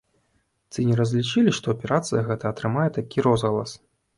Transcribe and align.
Ці 0.75 0.85
не 0.91 0.95
разлічылі, 0.99 1.53
што 1.57 1.75
аперацыя 1.75 2.25
гэта 2.31 2.45
атрымае 2.55 2.89
такі 2.97 3.17
розгалас? 3.29 3.79